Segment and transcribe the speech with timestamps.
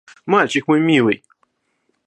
[0.25, 1.23] Мальчик мой милый!